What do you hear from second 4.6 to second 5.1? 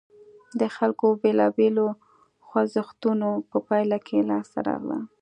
راغله.